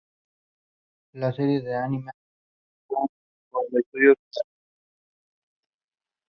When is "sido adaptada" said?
2.87-3.15